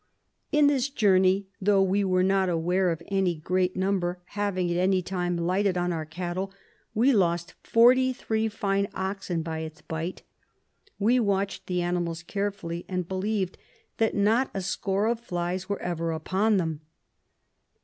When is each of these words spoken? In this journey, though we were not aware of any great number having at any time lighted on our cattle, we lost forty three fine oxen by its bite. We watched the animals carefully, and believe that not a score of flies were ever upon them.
In 0.51 0.65
this 0.65 0.89
journey, 0.89 1.45
though 1.61 1.83
we 1.83 2.03
were 2.03 2.23
not 2.23 2.49
aware 2.49 2.89
of 2.89 3.03
any 3.09 3.35
great 3.35 3.75
number 3.75 4.19
having 4.33 4.71
at 4.71 4.77
any 4.77 5.03
time 5.03 5.37
lighted 5.37 5.77
on 5.77 5.93
our 5.93 6.07
cattle, 6.07 6.51
we 6.95 7.13
lost 7.13 7.53
forty 7.61 8.11
three 8.11 8.47
fine 8.47 8.87
oxen 8.95 9.43
by 9.43 9.59
its 9.59 9.83
bite. 9.83 10.23
We 10.97 11.19
watched 11.19 11.67
the 11.67 11.83
animals 11.83 12.23
carefully, 12.23 12.83
and 12.89 13.07
believe 13.07 13.51
that 13.97 14.15
not 14.15 14.49
a 14.55 14.61
score 14.63 15.05
of 15.05 15.19
flies 15.19 15.69
were 15.69 15.79
ever 15.79 16.11
upon 16.13 16.57
them. 16.57 16.81